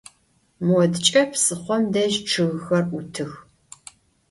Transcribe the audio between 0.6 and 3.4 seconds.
Modıç'e, psıxhom dej, ççıgxer 'utıx.